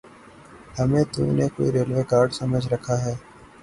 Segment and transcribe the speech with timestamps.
[0.77, 3.13] ہمیں تو نے کوئی ریلوے گارڈ سمجھ رکھا ہے؟